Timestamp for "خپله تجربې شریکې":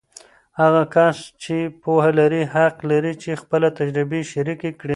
3.41-4.71